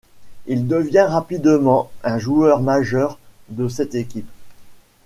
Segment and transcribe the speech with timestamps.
[0.47, 3.19] Il devient rapidement un joueur majeur
[3.49, 4.27] de cette équipe.